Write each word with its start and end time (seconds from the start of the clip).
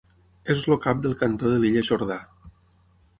És 0.53 0.61
el 0.75 0.79
cap 0.85 1.03
del 1.03 1.13
Cantó 1.19 1.51
de 1.51 1.59
l'Illa 1.65 1.83
Jordà. 1.91 2.17